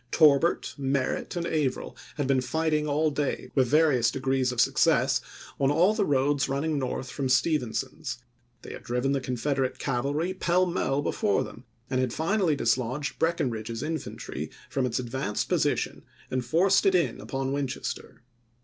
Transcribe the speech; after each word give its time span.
Torbert, 0.11 0.73
Merritt, 0.79 1.35
and 1.35 1.45
Averill 1.45 1.95
had 2.15 2.25
been 2.25 2.41
fighting 2.41 2.87
all 2.87 3.11
day, 3.11 3.51
with 3.53 3.67
various 3.67 4.09
degrees 4.09 4.51
of 4.51 4.59
suc 4.59 4.79
cess, 4.79 5.21
on 5.59 5.69
all 5.69 5.93
the 5.93 6.07
roads 6.07 6.49
running 6.49 6.79
north 6.79 7.11
from 7.11 7.29
Stephen 7.29 7.71
son's; 7.71 8.17
they 8.63 8.73
had 8.73 8.81
driven 8.81 9.11
the 9.11 9.21
Confederate 9.21 9.77
cavalry 9.77 10.33
pell 10.33 10.65
mell 10.65 11.03
before 11.03 11.43
them 11.43 11.65
and 11.87 11.99
had 12.01 12.13
finally 12.13 12.55
dislodged 12.55 13.19
Breckinridge's 13.19 13.83
infantry 13.83 14.49
from 14.71 14.87
its 14.87 14.97
advanced 14.97 15.47
position 15.49 16.01
and 16.31 16.43
forced 16.43 16.87
it 16.87 16.95
in 16.95 17.21
upon 17.21 17.51
Winchester. 17.51 18.23